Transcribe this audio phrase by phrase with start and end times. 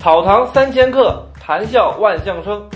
[0.00, 2.66] 草堂三千客，谈笑万象生。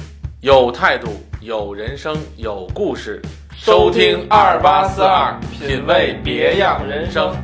[0.43, 1.09] 有态度，
[1.41, 3.19] 有人生，有故事。
[3.55, 7.35] 收听二八四二，品味别样人生。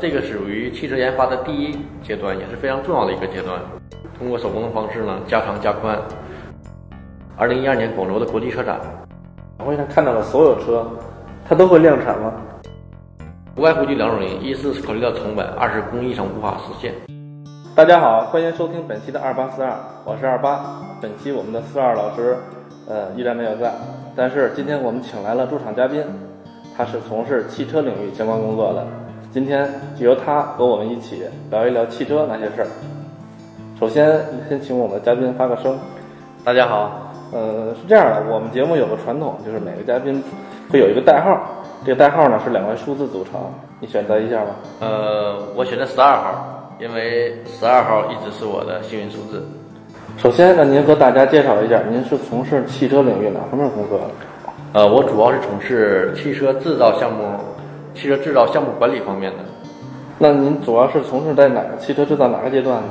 [0.00, 3.60] 这个属于汽车研发的第一阶段，也是非常重要的一个阶段。
[4.18, 6.00] 通过手工的方式呢，加长加宽。
[7.36, 8.80] 二零一二年广州的国际车展，
[9.58, 10.90] 会上看到了所有车，
[11.46, 12.32] 它都会量产吗？
[13.58, 16.94] 无外乎就两种原因：一是考虑到成本，二是工艺上无法实现。
[17.74, 19.74] 大家好，欢迎收听本期的二八四二，
[20.04, 20.80] 我是二八。
[21.00, 22.36] 本期我们的四二老师，
[22.88, 23.74] 呃，依然没有在，
[24.14, 26.04] 但是今天我们请来了驻场嘉宾，
[26.76, 28.86] 他是从事汽车领域相关工作的，
[29.32, 32.68] 今天就由他和我们一起聊一聊汽车那些事儿。
[33.80, 35.76] 首先，先请我们的嘉宾发个声。
[36.44, 37.12] 大家好。
[37.32, 40.22] 呃，是这样的，我们节目有个传统，就是每个嘉宾
[40.70, 43.40] 会有一个代号，这个代号呢是两位数字组成，
[43.80, 44.56] 你选择一下吧。
[44.80, 49.46] 呃，我选择十二号，因为十二号一直是我的幸运数字。
[50.18, 54.04] 首先，呢，您和大家介绍一下，您是从事汽车领域哪方面工作的？
[54.74, 57.24] 呃，我主要是从事汽车制造项目、
[57.94, 59.38] 汽车制造项目管理方面的。
[60.18, 62.88] 那您主要是从事在哪个汽车制造哪个阶段呢？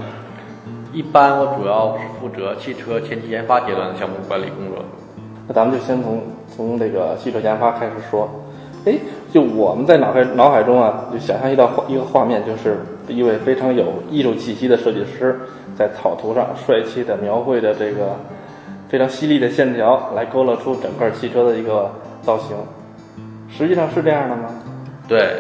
[0.94, 4.84] 一般我主要是负责汽车前期研发阶段的项目管理工作。
[5.46, 8.30] 那咱们就先从从这个汽车研发开始说。
[8.86, 8.98] 哎，
[9.34, 15.40] 就我们在脑海脑海中啊，就想象一道画一个画面，就是一位非常有艺术气息的设计师，
[15.76, 18.16] 在草图上帅气的描绘着这个
[18.88, 22.56] 非常犀利的线条，来勾勒出整个汽车的一个造型。
[23.50, 24.50] 实际上是这样的吗？
[25.08, 25.36] 对，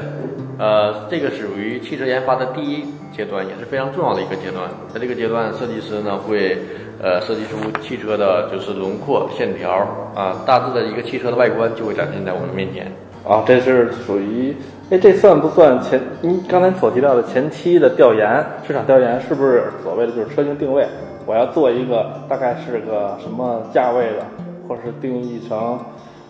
[0.58, 2.86] 呃，这个属于汽车研发的第一
[3.16, 4.70] 阶段，也是非常重要的一个阶段。
[4.94, 6.58] 在这个阶段，设计师呢会，
[7.02, 9.70] 呃，设计出汽车的就是轮廓、线条
[10.16, 12.90] 啊，大致的一个汽车的外观就会展现在我们面前。
[13.28, 14.56] 啊，这是属于，
[14.90, 16.00] 哎，这算不算前？
[16.22, 20.88] 您刚才所提到的前期的调研、市场调研，是不是所谓的就是车型定位？
[21.26, 24.26] 我要做一个大概是个什么价位的，
[24.66, 25.78] 或者是定义成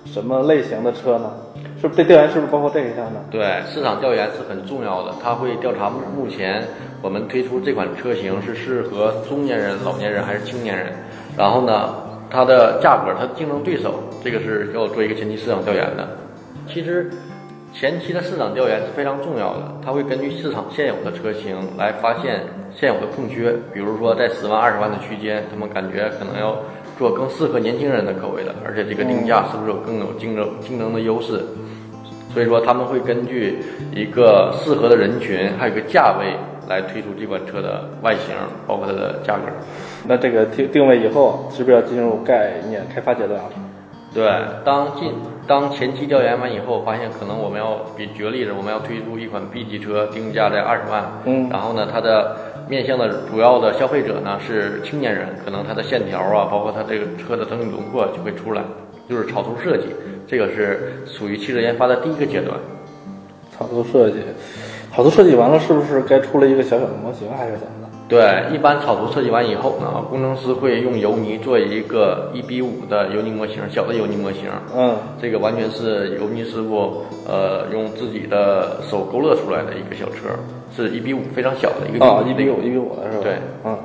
[0.05, 1.31] 什么类型的车呢？
[1.79, 3.19] 是不是这调研是不是包括这一项呢？
[3.29, 6.63] 对，市场调研是很重要的，它会调查目前
[7.03, 10.87] 我们推出这款车型是适合中年人、老年人还是青年人，
[11.37, 11.93] 然后呢，
[12.27, 16.07] 它的价格、它的竞争对手，这个是要做一个前期市场调研的。
[16.67, 17.09] 其实
[17.73, 22.41] 前期的市场调研是非常重要的，它会根据市场现有的车型来发现
[22.75, 26.57] 现有的空缺，比如说在十万、二十万的区间，他们感觉可能要
[26.97, 31.41] 做更适合年轻人的口味的，而且这个定价是不是有更有竞争竞争的优势？
[32.33, 33.59] 所以说他们会根据
[33.93, 36.35] 一个适合的人群，还有个价位
[36.67, 38.35] 来推出这款车的外形，
[38.67, 39.43] 包括它的价格。
[40.07, 43.49] 那这个定定位以后，是不是要进入概念开发阶段了？
[44.13, 44.31] 对，
[44.63, 45.13] 当进
[45.47, 52.35] 当前期调研完以后，发现可能我们要比举个例子，我们要推出一款 B 级车，定价在二十万，嗯，然后呢，它的
[52.67, 58.61] 面向的主要的消费者呢是青年人，可能它的线条啊，包括它这个车的整体轮廓就会出来，
[59.09, 59.85] 就是草图设计，
[60.27, 62.57] 这个是属于汽车研发的第一个阶段。
[63.57, 64.17] 草图设计，
[64.93, 67.86] 草图设计完了，是不是该出了一个小小的模型，还是怎么的？
[68.07, 74.43] 对，一般草图设计完以后呢，工程师会用油泥做一个一比五的油泥模型，小的油泥模型。
[74.73, 80.29] 嗯，这个完全是油泥师傅呃用自己的手勾勒出来的一个小车，
[80.73, 82.05] 是一比五非常小的一个。
[82.05, 83.23] 啊，一比五，一比五的是吧？
[83.23, 83.33] 对，
[83.65, 83.77] 嗯。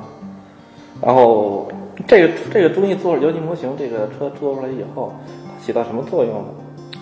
[1.01, 1.67] 然后
[2.07, 5.11] 这个这个东西做油泥模型，这个车做出来以后，
[5.61, 6.45] 起到什么作用呢？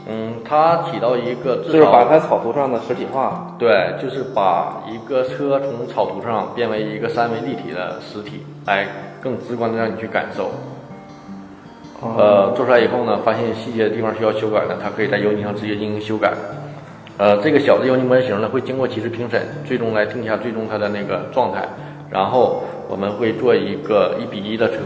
[0.07, 3.55] 嗯，它起到一个就是把它草图上的实体化。
[3.59, 8.87] 对，就是把一个车从草图上变为一个三维立体的实体，来
[9.21, 10.49] 更直观的让你去感受。
[12.01, 16.33] 呃，做出来以后呢，发现细节的地方需要修改呢，它可以在油泥上直接进行修改。
[17.17, 21.63] 呃，这个小的油泥模型呢，会经过几次评审，最终来定下最终它的那个状态。
[22.09, 24.77] 然后我们会做一个一比一的车，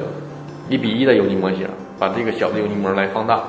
[0.67, 1.65] 一比一的油泥模型，
[1.97, 3.41] 把这个小的油泥模来放大。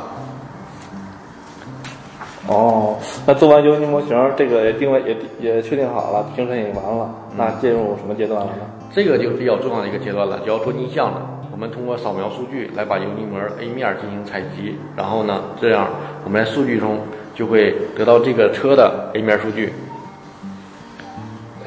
[2.48, 2.96] 哦，
[3.26, 8.62] 那做完油泥模型，这个定位也也确定好了，评审也完了，那进入什么阶段了呢？
[8.94, 11.22] 这个就比较重要的一个阶段了，就要做逆向了。
[11.50, 15.88] 我们通过扫描数据来把油泥膜 A 面进行采集，然后呢，这样
[16.24, 16.98] 我们在数据中
[17.34, 19.72] 就会得到这个车的 A 面数据。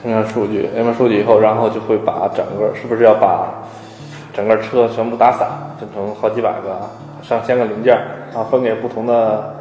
[0.06, 3.52] A 面数据，A 面数据以后，然后就会把整个是不是要把
[4.34, 6.80] 整个车全部打散，分成好几百个、
[7.22, 7.98] 上千个零件，
[8.32, 9.59] 然后分给不同的。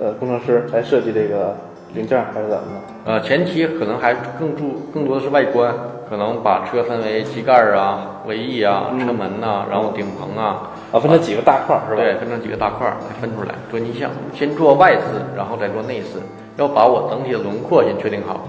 [0.00, 1.56] 呃，工程师来设计这个
[1.94, 2.64] 零件还是怎么
[3.04, 3.12] 的？
[3.12, 5.74] 呃，前期可能还更注更多的是外观，
[6.08, 12.02] 可能把车分为机盖啊、尾翼啊、车门呐，然后顶棚啊，啊，分成几个大块是吧？
[12.02, 16.18] 对，分成几个大块来分出来做逆向，先做外饰，然后再做内饰，
[16.56, 18.46] 要把我整体的轮廓先确定好。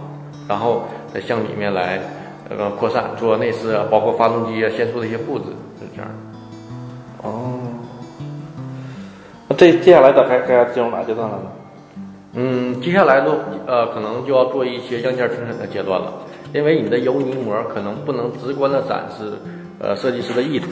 [0.47, 1.99] 然后再向里面来
[2.49, 5.45] 呃扩散，做内饰啊，包括发动机啊、线束的一些布置，
[5.79, 6.09] 是这样。
[7.21, 7.58] 哦，那
[9.59, 11.51] 这接下来的该该进入哪阶段了呢？
[12.31, 13.33] 嗯，接下来都
[13.67, 16.13] 呃可能就要做一些样件评审的阶段了，
[16.53, 19.33] 因为你的油泥膜可能不能直观的展示
[19.77, 20.69] 呃设计师的意图，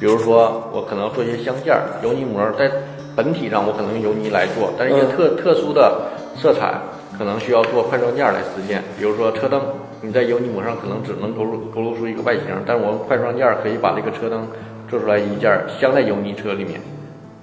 [0.00, 2.70] 比如说我可能做一些镶件儿，油泥膜在
[3.14, 6.00] 本体上我可能用油泥来做，但是一些特、特殊的
[6.38, 6.72] 色彩
[7.18, 9.60] 可能需要做快装件儿来实现，比如说车灯，
[10.00, 14.48] 你在油泥膜上可能只能勾勒勾勒出一个外形，但是我们快装件儿可以把这个车灯
[14.88, 16.80] 做出来一件儿镶在油泥车里面，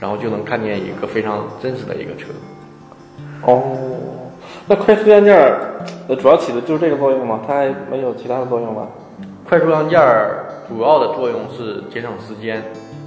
[0.04, 2.28] 然后就能看见一个非常真实的一个车。
[3.46, 3.64] 哦，
[4.68, 5.80] 那快速元件儿
[6.10, 7.40] 呃主要起的就是这个作用吗？
[7.48, 8.90] 它还没有其他的作用吗？
[9.48, 12.62] 快速样件儿主要的作用是节省时间，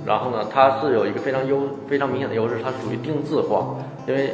[0.07, 3.77] 然后呢，它是有一个非常优非常明显的优势，它属于定制化，
[4.07, 4.33] 因为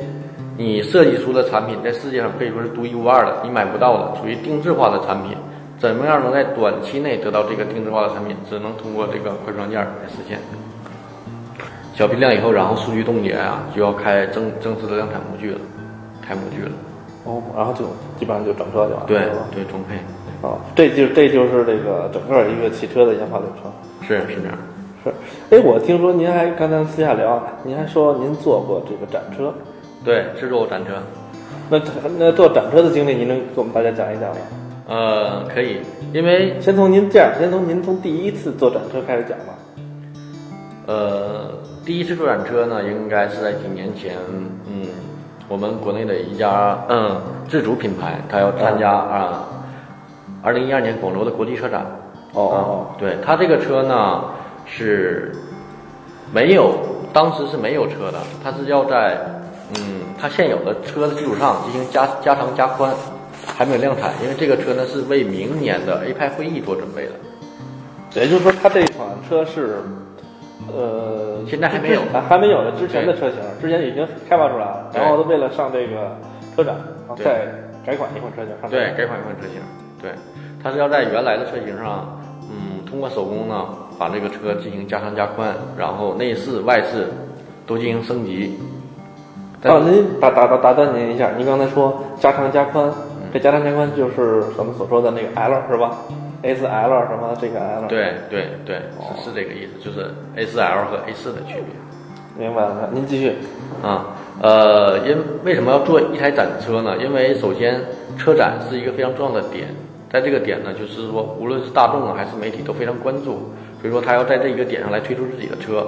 [0.56, 5.37] 你设计出的产品在世界上可以说是独一无二的，你买不到的，属于定制化的产品。
[5.81, 10.38] 怎么样能在短期内得到这个定制化的产品，只能通过这个快速样件儿来实现。
[11.94, 15.59] 小批量以后，然后数据冻结啊，就要开正正式的量产模具了，
[16.21, 16.71] 开模具了。
[17.25, 17.85] 哦，然后就
[18.19, 19.05] 基本上就整车就完了。
[19.06, 19.19] 对
[19.55, 19.97] 对，中配
[20.47, 23.71] 啊，这就这就是这个整个一个汽车的研发流程。
[24.06, 24.59] 是是这样。
[25.05, 25.11] 是，
[25.50, 29.53] 哎，我听说您还刚才私下聊啊，您还说您做过这个展车，
[30.05, 30.94] 对，是做展车。
[31.71, 31.81] 那
[32.19, 34.37] 那做展车的经历，您能给我们大家讲一讲吗？
[34.89, 35.79] 呃，可以，
[36.12, 39.55] 因为先从您这样，先从您从第一次做展车开始讲吧。
[40.87, 41.53] 呃，
[41.84, 44.17] 第一次做展车呢，应该是在几年前，
[44.67, 44.87] 嗯，
[45.49, 49.49] 我们国内的一家嗯自主品牌，它要参加啊，
[50.43, 51.84] 二零一二年广州的国际车展。
[52.34, 54.25] 哦哦啊对，它这个车呢
[54.64, 55.32] 是
[56.32, 56.75] 没有，
[57.12, 59.19] 当时是没有车的，它是要在
[59.76, 62.94] 嗯它现有的车的基础上进行加加长加宽，
[63.44, 67.12] 还没有量产，因为这个车呢是为明年的 A 派会议做准备的。
[68.14, 69.79] 也就是说，它这款车是，
[70.69, 76.17] 呃，现在还没有还还没有呢之前的车型，之前已经开发出来了，然后为了上这个
[76.55, 76.76] 车展，
[77.06, 77.47] 然后再
[77.85, 79.61] 改款一款车型对，改款一款车型，
[80.00, 80.12] 对，
[80.62, 82.20] 它是要在原来的车型上，
[82.50, 83.67] 嗯，通过手工呢，
[83.99, 87.06] 把这个车进行加长加宽，然后内饰、外饰
[87.67, 88.58] 都进行升级。
[89.61, 93.29] 但哦，您打打打打断您一下，您刚才说加长加宽，嗯。
[93.32, 95.97] 这加长加宽就是咱们所说的那个 L 是吧
[96.43, 98.77] ？S L 什么这个 L？，对对对，
[99.17, 101.75] 是是这个意思，就是 A4L 和 A4 的区别。
[102.39, 102.91] 明白了。
[102.93, 103.35] 您继续。
[103.83, 106.97] 啊，呃，因为什么要做一台展车呢？
[106.99, 107.81] 因为首先
[108.17, 109.69] 车展是一个非常重要的点，
[110.11, 113.50] 在这个点呢，就是说无论是大众啊还是媒体都非常关注，
[113.81, 115.87] 所以说他要在这一个点上来推出自己的车。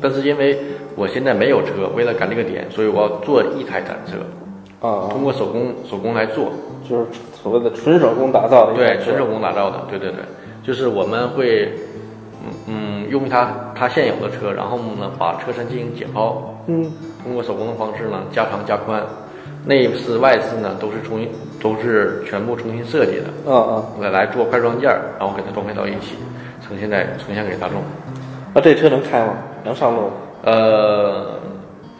[0.00, 0.58] 但是因为
[0.96, 4.18] 我现在没有车，为了赶这个点，所以我要做一台展车，
[4.82, 6.50] 啊，通过手工手工来做，
[6.88, 7.06] 就是
[7.40, 10.18] 所谓的纯手工打造的对，纯手工打造的，对对对，
[10.62, 11.72] 就是我们会，
[12.44, 16.34] 嗯嗯，用它它现有的车，然后呢把车身进行解剖，
[16.66, 16.90] 嗯，
[17.22, 19.00] 通过手工的方式呢加长加宽，
[19.64, 21.28] 内饰外饰呢都是重新
[21.62, 26.16] 都是全部重新设计的，嗯嗯，来来做快装件，然后给它装配到一起，
[26.66, 27.76] 呈现在呈现给大众。
[28.52, 29.34] 那这车能开吗？
[29.64, 30.10] 能上路吗？
[30.44, 31.38] 呃，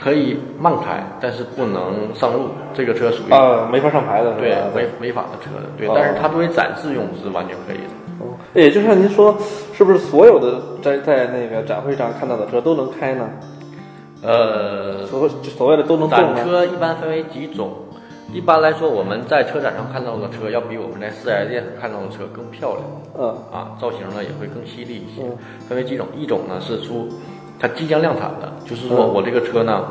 [0.03, 2.49] 可以慢开，但是不能上路。
[2.75, 4.33] 这个车属于、啊，没法上牌的？
[4.33, 7.93] 对违违法的车的，对，哦但是它作为展示用是完全可以的。
[8.19, 9.37] 哦，也就是说，您说
[9.75, 13.29] 是不是所有的在在那个展会上看到的车都能开呢？
[14.23, 16.45] 呃，所所谓的都能动展呢？
[16.45, 17.73] 车一般分为几种，
[18.33, 22.83] 一般来说，我们在车展上看到的车要比我们在四 S 店看到的车更漂亮
[23.19, 25.37] 嗯啊，造型呢也会更犀利一些嗯。
[25.69, 27.09] 分为几种，一种呢是出
[27.63, 29.85] 它即将量产的，就是说嗯我这个车呢，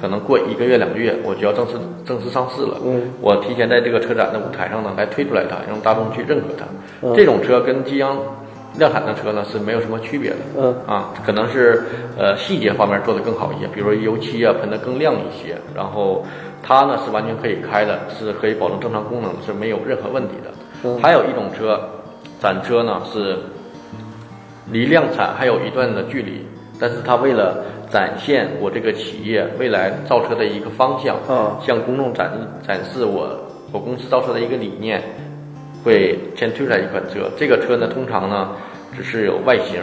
[0.00, 1.72] 可能过一个月两个月我就要正式
[2.04, 2.78] 正式上市了。
[2.84, 6.64] 嗯我提前在这个车展的舞台上呢来推出来它，让大众去认可它。
[7.02, 8.16] 嗯这种车跟即将
[8.78, 10.36] 量产的车呢是没有什么区别的。
[10.56, 11.82] 嗯啊，可能是
[12.16, 16.24] 呃细节方面做得更好一些，比如说油漆啊喷得更亮一些，然后
[16.62, 20.50] 它呢是完全可以开的，是可以保证正常功能，是没有任何问题的。
[20.84, 21.80] 嗯还有一种车，
[22.38, 23.36] 展车呢是
[24.70, 26.46] 离量产还有一段的距离，
[26.78, 32.30] 但是它为了展现我这个企业未来造车的一个方向，嗯向公众展
[32.66, 33.38] 展示我
[33.72, 35.02] 我公司造车的一个理念，
[35.84, 37.30] 会先推出来一款车。
[37.36, 38.50] 这个车呢，通常呢
[38.96, 39.82] 只是有外形，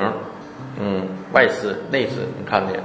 [0.80, 2.80] 嗯，外饰、内饰能看见，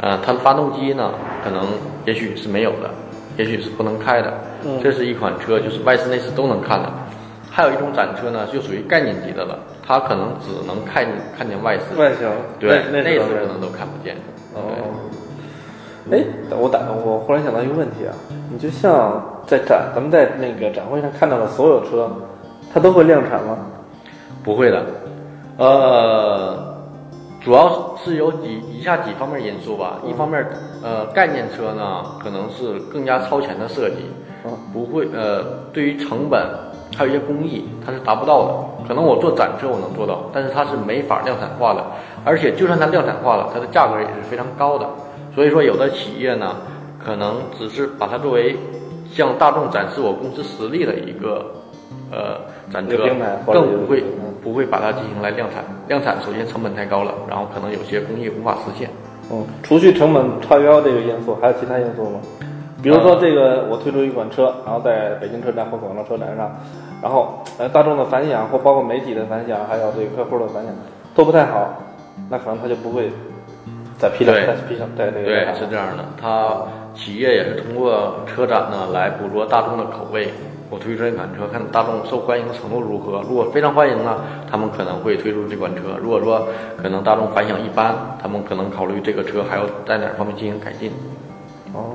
[0.00, 1.12] 呃，它的发动机呢，
[1.44, 1.66] 可能
[2.04, 2.90] 也许是没有的，
[3.36, 4.32] 也许是不能开的。
[4.64, 6.90] 嗯这是一款车，就是外饰、内饰都能看的。
[7.50, 12.28] 还有一种展车呢，就属于概念级的了，它可能只能看看见外饰，外形。
[12.58, 14.16] 对，内内饰饰可能都看不见。
[14.54, 14.60] 哦，
[16.10, 18.14] 哎，我打我忽然想到一个问题啊，
[18.50, 22.10] 你就像在展咱们在那个展会上看到的所有车，
[22.72, 23.58] 它都会量产吗？
[24.42, 24.84] 不会的，
[25.56, 26.76] 呃，
[27.40, 29.98] 主要是有几以下几方面因素吧。
[30.06, 30.46] 一方面，
[30.82, 33.96] 呃，概念车呢可能是更加超前的设计，
[34.44, 34.50] 嗯。
[34.72, 36.46] 不会呃，对于成本
[36.96, 38.86] 还有一些工艺它是达不到的。
[38.86, 41.82] 可能我做展车我能做到，但是它是没法量产化的。
[42.24, 44.86] 而且就算它量产化了，它的价格也是非常高的。
[45.34, 46.56] 所以说，有的企业呢，
[47.02, 48.56] 可能只是把它作为
[49.10, 51.46] 向大众展示我公司实力的一个
[52.10, 52.96] 呃展车
[53.46, 55.64] 更不会嗯不会把它进行来量产。
[55.88, 58.90] 量产首先成本太高了，然后可能有些工艺无法实现。
[59.32, 62.20] 嗯，除去成本超标这个因素，还有其他因素吗？
[62.84, 66.54] 比如说这个，我推出一款车，然后在北京车展或广州车展上，
[67.02, 70.72] 然后呃大众的反响或包括媒体的反响，还有这个客户的反响
[71.14, 71.74] 都不太好，
[72.28, 73.10] 那可能他就不会
[73.96, 76.04] 在批量对在批量在这个对，是这样的。
[76.20, 76.62] 他
[76.94, 80.28] 企业也是通过车展呢来捕捉大众的口味。
[80.70, 83.22] 我推出一款车，看大众受欢迎程度如何。
[83.28, 84.16] 如果非常欢迎呢，
[84.50, 90.90] 他们可能会推出这款车；如果说可能大众反响一般，他们可能考虑这个车还要在哪方面进行改进。
[91.74, 91.94] 哦，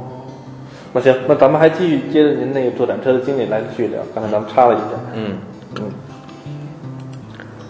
[0.91, 4.01] 那行，那咱们还继续接着您那个做展车的经历来继续聊。
[4.15, 5.38] 刚才咱们插了一下，嗯，
[5.75, 5.84] 嗯，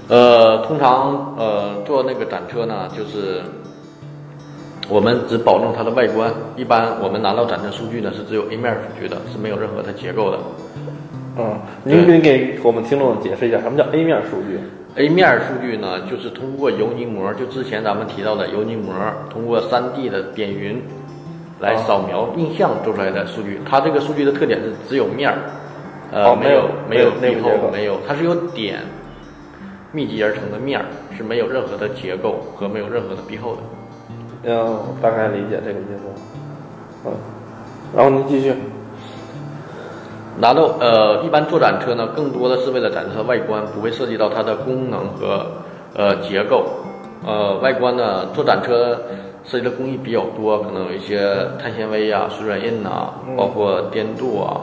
[0.07, 3.41] 呃，通常呃做那个展车呢，就是
[4.87, 6.31] 我们只保证它的外观。
[6.55, 10.37] 一般我们拿到展车数据呢是只有 A 面数据的，是没有任何的结构的。
[11.37, 14.59] 嗯，您可以给我们听众解释一下什么叫 A 面数据
[14.95, 18.93] ？A 面数据呢，就是通过油泥膜，就之前咱们提到的油泥膜，
[19.29, 20.81] 通过 3D 的点云
[21.59, 23.59] 来扫描印象做出来的数据。
[23.69, 25.37] 它这个数据的特点是只有面儿，
[26.11, 28.79] 呃，哦没有没有壁厚没有，它是由点
[29.91, 30.85] 密集而成的面儿，
[31.15, 33.61] 是没有任何的结构和没有任何的壁厚的。
[34.43, 36.23] 嗯，大概理解这个意思。
[37.05, 37.11] 嗯，
[37.95, 38.53] 然后您继续。
[40.41, 45.45] 拿到呃，一般做展车呢，更多的是为了展示它外观，不会涉及到它的功能和
[45.93, 46.65] 呃结构。
[47.27, 48.97] 呃，外观呢，做展车
[49.49, 54.61] 涉及的工艺比较多，可能有一些碳纤维啊、水软印呐、包括电镀啊，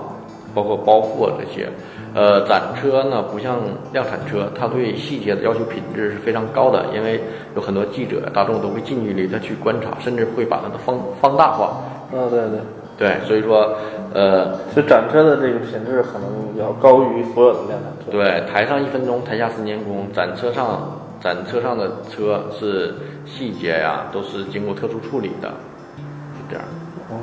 [0.54, 1.68] 包括包覆啊这些。
[2.14, 3.58] 呃，展车呢不像
[3.92, 7.20] 量产车，它对细节的要求品质是非常高的，因为
[7.56, 11.82] 有很多记者、大众都会近距离的去观察，甚至会把它的放放大化。
[12.12, 12.60] 嗯，对对。
[12.98, 13.76] 对，所以说，
[14.14, 18.10] 呃，就展车的这个品质可能要高于所有的量产车。
[18.10, 20.10] 对，台上一分钟，台下十年功。
[20.14, 22.94] 展车上，展车上的车是
[23.26, 26.64] 细节呀，都是经过特殊处理的，是这样。
[27.10, 27.18] 哦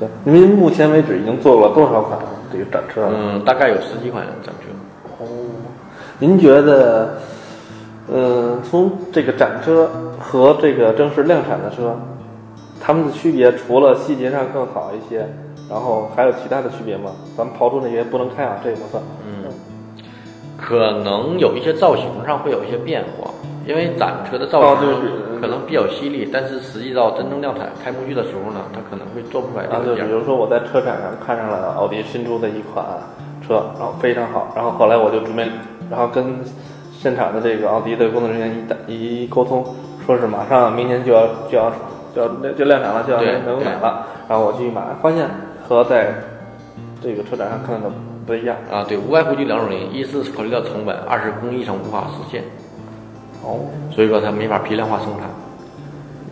[0.00, 2.18] 行，您目前为止已经做了多少款
[2.50, 3.12] 这个展车了？
[3.14, 5.22] 嗯，大概有十几款展车。
[5.22, 5.26] 哦，
[6.18, 7.18] 您觉得，
[8.10, 11.94] 嗯，从这个展车和这个正式量产的车，
[12.80, 15.28] 它们的区别除了细节上更好一些，
[15.68, 17.10] 然后还有其他的区别吗？
[17.36, 19.02] 咱们刨出那些不能开啊，这个不算。
[19.26, 19.27] 嗯，
[20.60, 23.30] 可能有一些造型上会有一些变化，
[23.64, 24.88] 因为展车的造型
[25.40, 30.08] 可能比较犀利，但是实际到真正量产开模具的时候呢，它可能会做不出来这个件儿。
[30.08, 32.84] 比如说我在车展上看上了奥迪新出的一款
[33.46, 35.48] 车，然后非常好，然后后来我就准备，
[35.88, 36.24] 然后跟
[36.92, 39.64] 现场的这个奥迪的工作人员一打一沟通，
[40.04, 41.70] 说是马上明年就要就要
[42.12, 45.30] 就要就量产了，就要对能买了，然后我去买，发现
[45.68, 46.12] 和在
[47.02, 47.94] 这个车展上看到的
[48.26, 48.56] 不一样。
[48.70, 52.42] 啊，对，无外乎就两种原因，一是考虑到成本，二是工艺上无法实现。
[53.42, 55.28] 哦，所以说它没法批量化生产。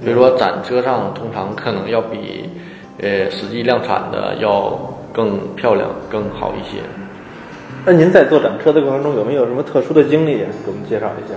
[0.03, 2.51] 所以说展车上通常可能要比
[3.01, 4.79] 呃实际量产的要
[5.13, 6.83] 更漂亮、更好一些。
[7.85, 11.35] 那您在做展车的过程中有没有什么特殊的经历，给我们介绍一下？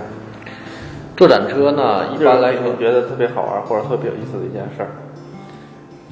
[1.16, 4.88] 做展车呢，一般来说，觉得特别好玩或者特别有意思的一件事儿。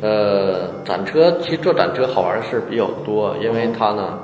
[0.01, 4.19] 呃，展车其实做展车好玩的事儿比较多，因为它呢，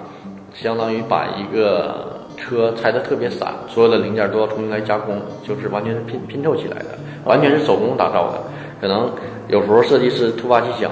[0.54, 8.38] 相当于把一个车拆的特别散，所有的零件都要重新来加工，就是完全是拼拼凑起来的，完全是手工打造的。
[8.80, 9.10] 可能
[9.48, 10.90] 有时候设计师突发奇想，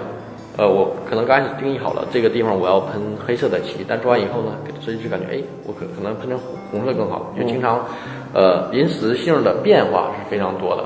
[0.57, 6.37] 呃，我可能刚开始定义好了这个地方我要喷黑色的漆，但做完以后呢，设计师感觉，哎，我可可能喷成
[6.71, 7.85] 红色更好，就经常，
[8.33, 10.85] 呃，临时性的变化是非常多的。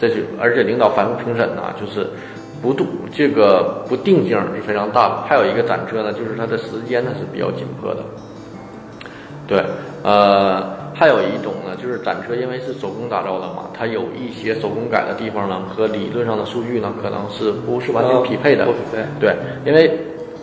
[0.00, 2.08] 这是而且领导反复评审呢，就是
[2.62, 5.16] 不度这个不定性是非常大的。
[5.28, 8.02] 还有一个展车呢，就是它的时间呢是比较紧迫的。
[9.46, 9.64] 对，
[10.04, 10.62] 呃，
[10.94, 18.64] 还有一种呢，就是展车因为是手工打造的嘛，它有一些手工改的地方呢，和理论上的数据呢，可能是不是完全匹配的。
[18.66, 19.90] 不匹配对，因为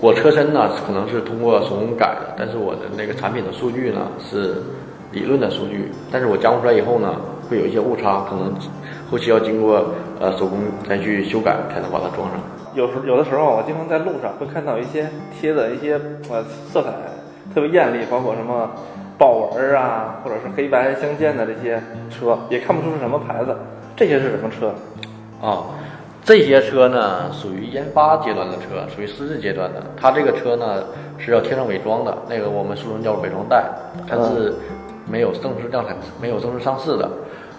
[0.01, 4.55] 我车身呢可能是通过手工改的，但是我的那个产品的数据呢是
[5.13, 7.15] 理论的数据，但是我加工出来以后呢，
[7.49, 8.53] 会有一些误差，可能
[9.09, 9.85] 后期要经过
[10.19, 12.39] 呃手工再去修改才能把它装上。
[12.73, 16.89] 有时有的时候我经常在路上会看到一些贴的一些呃色彩
[17.53, 18.69] 特别艳丽，包括什么
[19.17, 23.55] 豹纹儿啊，或者是黑白相间的这些车，也看不出是什么牌子。
[23.95, 24.75] 这些是什么车？
[25.41, 25.63] 啊，
[26.23, 29.81] 这些车呢属于研发阶段的车，属于试制阶段的。
[29.99, 30.83] 它这个车呢
[31.17, 33.63] 是要贴上伪装的，那个我们俗称叫伪装带，
[34.07, 34.53] 它是
[35.09, 37.09] 没有正式量产、没有正式上市的。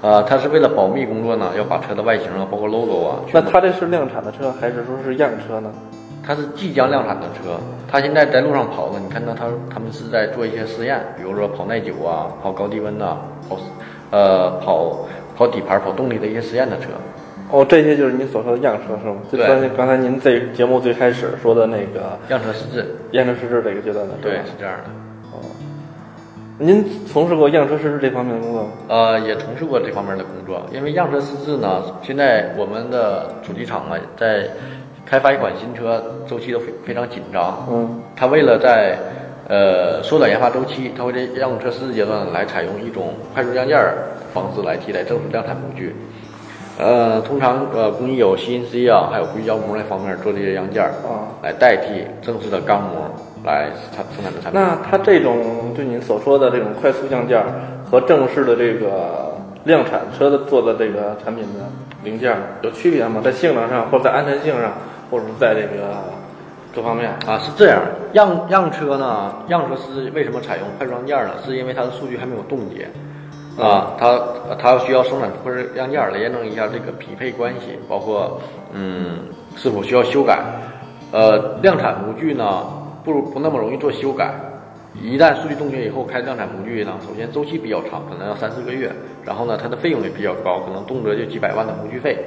[0.01, 5.71] 呃，它是为了保密工作呢，要把车的外形啊，包括 logo 啊，那它这是量产的车，还是说是样车呢？
[6.25, 7.59] 它是即将量产的车，
[7.91, 9.01] 它现在在路上跑呢。
[9.03, 13.17] 你看到它，他们是在做一些实验，比如说跑耐久啊，跑高低温呐、
[13.49, 13.59] 跑
[14.11, 16.91] 呃跑跑底盘、跑动力的一些实验的车。
[17.51, 19.17] 哦，这些就是您所说的样车是吗？
[19.33, 24.91] 就对刚才刚才您这节目最开始说的那个样车试制，样车试制这个阶段的，对，吧是这样的。
[26.61, 28.71] 您从事过样车试制这方面的工作吗？
[28.89, 30.61] 呃，也从事过这方面的工作。
[30.73, 34.49] 因为样车试制呢，现在我们的主机厂啊，在
[35.07, 37.65] 开发一款新车，周期都非非常紧张。
[37.71, 38.99] 嗯，他为了在
[39.47, 43.95] 呃缩短研发周期，他会在样车试制阶段来采用一种快速样件儿
[44.35, 45.95] 方式来替代正式量产模具。
[46.77, 53.09] 呃，通常呃工艺有 CNC 啊，还有硅胶膜那方面做这些样件儿啊，来代替正式的钢模
[53.45, 54.61] 来产生产的产品。
[54.61, 57.45] 那它这种就您所说的这种快速降价
[57.85, 61.61] 和正式的这个量产车的做的这个产品的
[62.03, 63.21] 零件儿有区别吗？
[63.23, 64.73] 在性能上，或者在安全性上，
[65.11, 65.97] 或者是在这个
[66.75, 67.11] 各方面？
[67.27, 71.33] 啊，是这样，样样车呢，样车是为什么采用快速样件呢？
[71.45, 72.89] 是因为它的数据还没有冻结，
[73.63, 74.21] 啊，它
[74.59, 78.41] 它需要生产出快速样件来验证一下这个匹配关系，包括
[78.73, 79.19] 嗯
[79.57, 80.39] 是否需要修改。
[81.11, 82.45] 呃，量产模具呢
[83.05, 84.35] 不如不那么容易做修改，
[85.01, 88.91] 一旦数据冻结以后开量产模具呢，首先周期比较长，可能要三四个月，
[89.25, 92.19] 然后呢它的费用也比较高，可能动辄就几百万的模具费。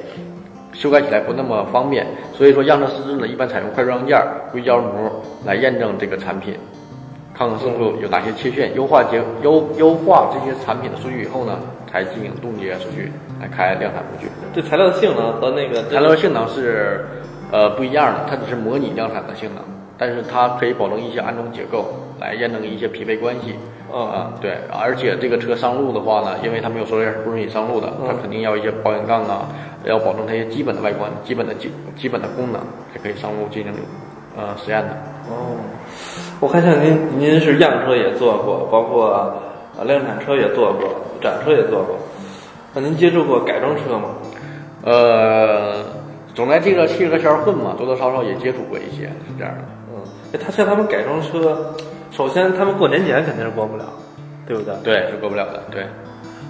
[0.73, 4.17] 修改起来不那么方便，所以说样车试制呢，一般采用快速样件、
[4.53, 6.55] 硅胶膜来验证这个产品，
[7.33, 11.59] 看看是否有哪些缺陷，优化结优优化这些产品的数据以后呢，
[11.91, 14.27] 才进行冻结数据来开量产模具。
[14.53, 17.05] 这材料的性能和那个材料性能是
[17.51, 19.61] 呃不一样的，它只是模拟量产的性能，
[20.01, 23.53] 但是它可以保证一些安装结构来验证一些匹配关系。
[23.93, 29.49] 嗯啊，对，而且这个车上路的话呢，因为它没有塑料件是不允许上路的，它肯定要一些保险杠啊，
[29.83, 32.61] 要保证它一些基本的外观、基本的基基本的功能，
[32.91, 33.73] 才可以上路进行
[34.35, 34.89] 呃实验的。
[35.29, 35.53] 哦，
[36.39, 39.35] 我看像您，您是样车也做过，包括
[39.77, 40.89] 呃量产车也做过，
[41.21, 41.97] 展车也做过。
[42.73, 44.09] 那您接触过改装车吗？
[44.83, 45.83] 呃，
[46.33, 49.63] 总在这个汽车圈混嘛，多多少少也接触过一些，是这样的。
[50.37, 51.73] 他像他们改装车，
[52.11, 53.85] 首先他们过年检肯定是过不了，
[54.47, 54.75] 对不对？
[54.83, 55.63] 对，是过不了的。
[55.71, 55.85] 对，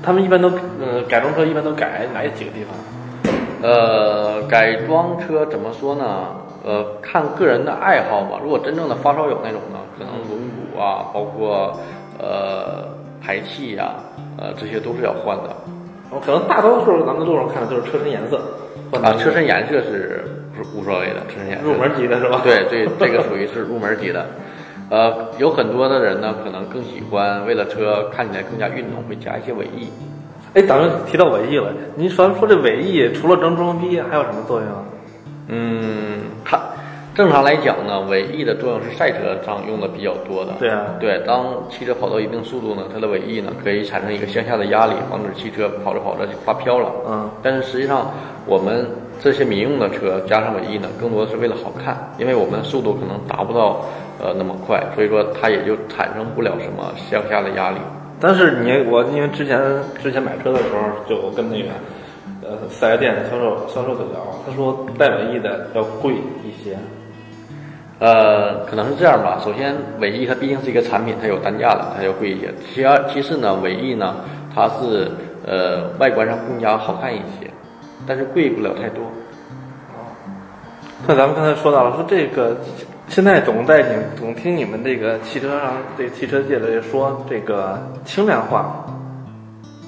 [0.04, 2.76] 他们一般都，呃，改装车一般都改哪几个地方？
[3.62, 6.28] 呃，改装车怎么说呢？
[6.64, 8.40] 呃，看个人的爱好吧。
[8.44, 10.40] 如果真正的发烧友那种呢，可能轮
[10.76, 11.76] 毂啊，包括
[12.20, 12.86] 呃
[13.20, 13.96] 排气呀、
[14.38, 15.56] 呃这些都是要换的。
[16.12, 20.24] 我可能大多数咱们路上看的都是车身颜色，换啊，车身颜色是
[20.76, 21.22] 无所谓的？
[21.28, 22.42] 车身颜色入门级的是吧？
[22.44, 24.26] 对对，这个属于是入门级的。
[24.90, 29.90] 呃，有很多的人呢，可能更喜欢为了车看起来更加运动，会加一些尾翼。
[30.54, 34.84] 哎，咱们提到尾翼了，您说说这尾翼除了能装逼，还有什么作用啊？
[35.48, 36.60] 嗯，它
[37.22, 40.54] 正常来讲呢，尾翼的作用是赛车上用的比较多的。
[40.58, 46.92] 对啊对，当汽车跑到一定速度呢，它的尾翼呢可以产生一个向下的压力，防止汽车跑着跑着就发飘了。
[47.08, 48.12] 嗯但是实际上，
[48.48, 48.88] 我们
[49.20, 53.86] 这些民用的车加上尾翼呢，更多的是为了好看，因为我们速度可能达不到
[54.20, 57.78] 呃那么快，所以说它也就产生不了什么向下的压力。
[58.20, 59.62] 但是你我因为之前
[60.02, 61.70] 之前买车的时候就跟那个
[62.42, 66.76] 呃四 S 店的销售销售就聊，他说带尾翼的要贵一些。
[68.02, 69.40] 呃，可能是这样吧。
[69.46, 72.52] 首先，尾翼它毕竟是一个产品，它有单价的，它要贵一些。
[72.74, 74.16] 其二，其次呢，尾翼呢，
[74.56, 75.12] 它是
[75.46, 77.48] 呃外观上更加好看一些，
[78.08, 79.04] 但是贵不了太多。
[81.08, 82.58] 那咱们刚才说到了，说这个
[83.08, 88.84] 现在总在你总听你们这个汽车上这个汽车界的说这个轻量化，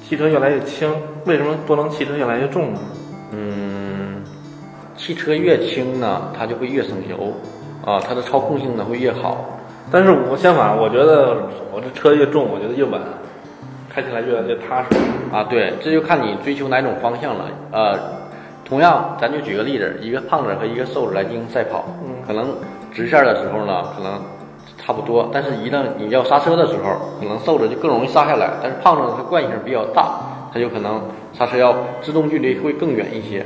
[0.07, 0.87] 汽车越来越轻，
[1.25, 2.79] 为什么不能汽车越来越重呢？
[3.31, 4.21] 嗯，
[4.95, 7.33] 汽车越轻呢，它就会越省油，
[7.85, 9.59] 啊，它的操控性呢会越好。
[9.91, 11.37] 但是我相反，我觉得
[11.71, 12.99] 我这车越重，我觉得越稳，
[13.89, 14.89] 开起来越越踏实。
[15.31, 17.45] 啊，对，这就看你追求哪种方向了。
[17.71, 17.99] 呃，
[18.63, 22.55] 同样，咱就举个例子，一个胖子和一个瘦子来进行赛跑，嗯可能
[22.93, 24.21] 直线的时候呢，可能
[24.77, 30.21] 差不多，但是一旦你要刹车的时候，可能瘦子就更容易刹下来，但是胖子他惯性比较大，
[30.53, 31.01] 他就可能
[31.33, 33.45] 刹车要制动距离会更远一些。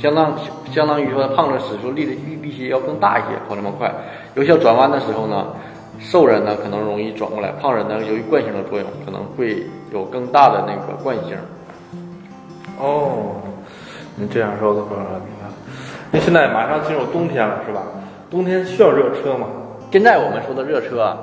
[0.00, 0.32] 相当
[0.72, 3.92] 相当于说胖子使出力的力力气要更大一些，跑那么快。
[4.34, 5.48] 尤其要转弯的时候呢，
[5.98, 11.36] 瘦人呢可能容易转过来，胖人呢由于惯性的作用，可能会有更大的那个惯性。
[12.78, 13.42] 哦，
[14.16, 15.52] 你这样说的话，明白了。
[16.10, 17.82] 那现在马上进入冬天了，是吧？
[18.30, 19.46] 冬天需要热车吗？
[19.92, 21.18] 现在我们说的热车啊，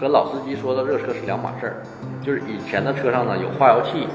[0.00, 1.76] 和老司机说的热车是两码事儿。
[2.22, 4.08] 就是以前的车上呢有化油器，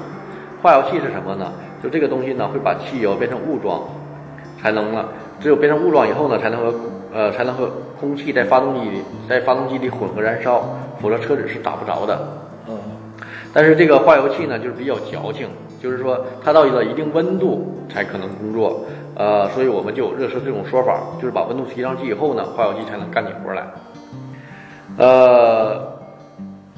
[0.62, 1.53] 化油器是什么呢？
[1.83, 3.81] 就这个东西呢会把汽油变成雾状，
[4.61, 5.05] 才能呢
[5.39, 6.73] 只有变成雾状以后呢才能和
[7.13, 10.63] 呃才能和空气在发动机里在发动机里混合燃烧，
[11.01, 12.19] 否则车子是打不着的。
[12.67, 12.77] 嗯，
[13.53, 15.47] 但是这个化油器呢就是比较矫情，
[15.81, 18.85] 就是说它到了一定温度才可能工作，
[19.15, 23.63] 呃，所以我们就有热车这种说法，就是把温度提上去以后呢，化油器才能干起活来。
[24.97, 25.99] 呃，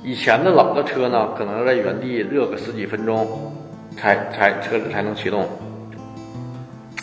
[0.04, 3.28] 以前的老的车呢，可能在原地热个十几分钟，
[3.98, 5.46] 才才车子才能启动。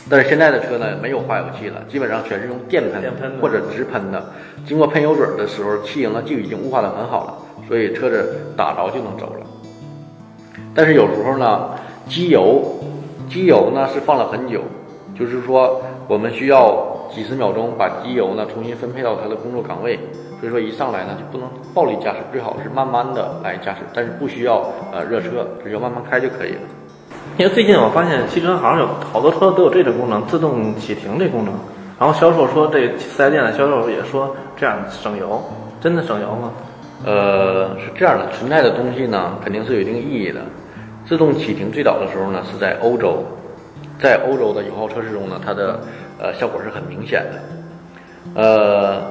[0.09, 3.03] 但是现在的车呢，没有化油器了，基本上全是用电喷
[3.41, 4.23] 或者直喷的。
[4.67, 7.35] 经过喷油嘴的时候，气盈呢就已经雾化的很好了，
[7.67, 9.47] 所以车子打着就能走了。
[10.75, 11.71] 但是有时候呢，
[12.07, 12.63] 机油，
[13.31, 14.61] 机油呢是放了很久，
[15.19, 19.99] 就是说我们需要几十秒钟把机油呢重新分配到它的工作岗位，
[20.39, 26.61] 所以说一上来呢就不能暴力驾驶，最好是慢慢的来驾驶，但是不需要呃热车，只要慢慢开就可以了。
[27.37, 31.53] 因为最近我发现汽车好像有好多车都有这种功能，自动启停这功能。
[31.99, 35.43] 然后销售说，这四 S 店的销售也说这样省油，
[35.81, 36.51] 真的省油吗？
[37.05, 40.41] 呃，是这样的，存在的东西呢，肯定是有一定意义的。
[41.07, 43.23] 自动启停最早的时候呢，是在欧洲，
[43.99, 45.79] 在欧洲的油耗测试中呢，它的
[46.19, 47.41] 呃效果是很明显的。
[48.35, 49.03] 呃，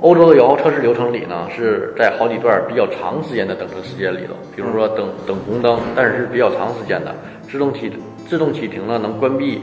[0.00, 7.14] 欧洲的油耗测试流程里呢，是在好几段比较长时间的等车时间里头，比如说等等红灯，但是是比较长时间的。
[7.50, 7.92] 自动启
[8.26, 9.60] 自动启停呢，能关闭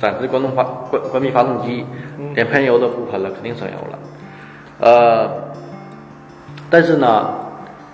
[0.00, 1.84] 暂时关动发关关闭发动机，
[2.34, 3.98] 连喷油都不喷了，肯定省油了。
[4.80, 5.30] 呃，
[6.68, 7.34] 但是呢，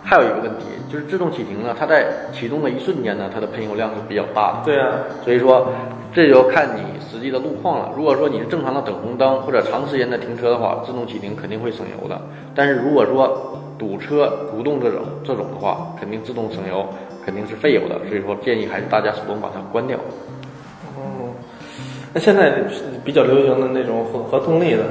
[0.02, 4.60] 还有一个问题，就是自动启停呢，它在启动的一瞬间呢，它的喷油量是比较大的。
[4.64, 4.92] 对啊，
[5.24, 5.68] 所以说
[6.14, 7.92] 这就看你实际的路况了。
[7.96, 12.20] 如果说你是正常的等红灯或者长时间的停车的话，自动启停肯定会省油的。
[12.54, 16.86] 但是如果说堵车、不动这种这种的话，肯定自动省油，
[17.24, 17.98] 肯定是费油的。
[18.08, 19.96] 所以说建议还是大家手动把它关掉。
[20.96, 21.32] 哦，
[22.12, 22.62] 那现在
[23.02, 24.84] 比较流行的那种混合动力的，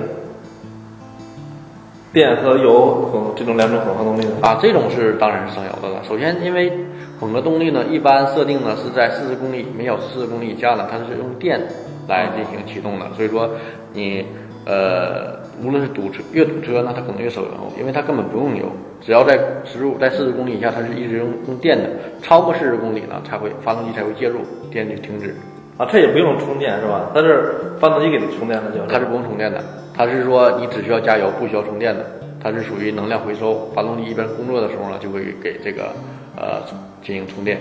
[2.13, 6.03] 电和油混这种两种混合动力呢啊，这种是当然是省油的了。
[6.03, 6.71] 首先，因为
[7.19, 11.61] 混合动力呢，一般设定呢是在四十公里每小时四十公里以下呢，它是用电
[12.07, 13.05] 来进行启动的。
[13.15, 13.49] 所以说，
[13.93, 14.25] 你
[14.65, 18.65] 呃，无论是堵车越堵车呢，它可能越省油，因为它根本不用油，
[18.99, 21.89] 只要在十五在四十公里以下，它是一直用用电的。
[22.21, 25.33] 超过四十公里呢，才会发动机才会介入，电就停止。
[25.77, 27.09] 啊，这也不用充电是吧？
[27.15, 32.05] 它是发动机给你充电的，就是它是不用充电的，它是说你只需要加油，不需要充电的。
[32.43, 35.93] 它是属于能量回收，发动机一般工作的时候呢，就会给这个
[36.35, 36.61] 呃
[37.03, 37.59] 进行充电。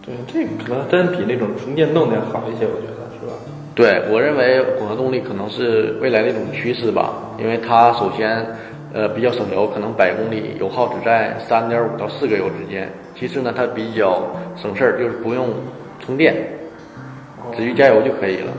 [0.00, 3.34] 对，这个可能真比那种纯电动的要好一些，我觉得是吧？
[3.74, 8.46] 对我认为混合动力可能是未来的一种趋势吧，因为它首先
[8.92, 12.90] 呃比较省油，可能百公里油耗只在三点五到四个油之间。
[13.14, 14.26] 其次呢，它比较
[14.56, 15.50] 省事儿，就是不用
[16.00, 16.34] 充电，
[17.56, 18.52] 只需加油就可以了。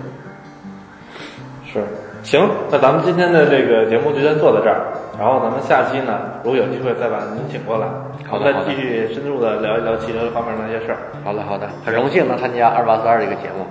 [1.65, 1.83] 是，
[2.23, 4.87] 行，那咱们今天的这个节目就先做到这儿，
[5.19, 7.87] 然后咱们下期呢，如果有机会再把您请过来，
[8.27, 10.97] 好的再继续深入的聊一聊汽车方面的那些事儿。
[11.25, 13.67] 好的好的，很荣幸能参加二八四二这个节目。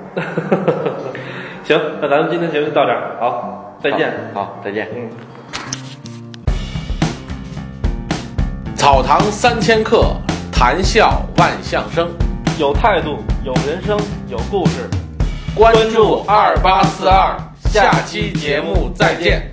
[1.64, 4.12] 行，那咱们今天节目就到这儿，好，再见。
[4.34, 4.86] 好，好再见。
[4.94, 5.08] 嗯。
[8.76, 10.04] 草堂三千客，
[10.52, 12.06] 谈笑万象生。
[12.58, 14.82] 有态度，有人生，有故事。
[15.54, 17.36] 关注二八四二，
[17.72, 19.51] 下期节目再见。